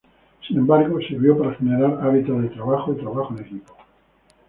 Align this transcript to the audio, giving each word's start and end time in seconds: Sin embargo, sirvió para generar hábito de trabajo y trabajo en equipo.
Sin 0.47 0.57
embargo, 0.57 0.97
sirvió 0.99 1.37
para 1.37 1.53
generar 1.57 1.99
hábito 2.01 2.33
de 2.41 2.47
trabajo 2.49 2.91
y 2.91 2.97
trabajo 2.97 3.35
en 3.37 3.45
equipo. 3.45 3.77